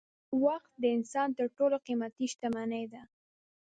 وخت 0.43 0.71
د 0.81 0.83
انسان 0.97 1.29
تر 1.37 1.45
ټولو 1.57 1.75
قېمتي 1.85 2.25
شتمني 2.31 2.83
ده. 2.91 3.01